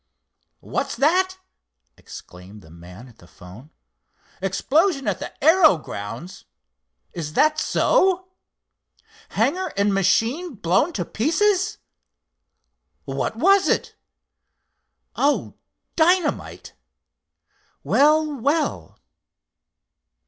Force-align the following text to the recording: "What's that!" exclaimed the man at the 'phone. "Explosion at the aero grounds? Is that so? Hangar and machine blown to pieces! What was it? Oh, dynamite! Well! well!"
"What's 0.61 0.95
that!" 0.95 1.37
exclaimed 1.95 2.63
the 2.63 2.71
man 2.71 3.07
at 3.07 3.19
the 3.19 3.27
'phone. 3.27 3.69
"Explosion 4.41 5.07
at 5.07 5.19
the 5.19 5.31
aero 5.43 5.77
grounds? 5.77 6.45
Is 7.13 7.33
that 7.33 7.59
so? 7.59 8.29
Hangar 9.29 9.67
and 9.77 9.93
machine 9.93 10.55
blown 10.55 10.91
to 10.93 11.05
pieces! 11.05 11.77
What 13.05 13.35
was 13.35 13.67
it? 13.69 13.95
Oh, 15.15 15.59
dynamite! 15.95 16.73
Well! 17.83 18.25
well!" 18.33 18.97